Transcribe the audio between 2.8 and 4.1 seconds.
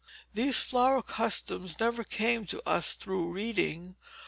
through reading.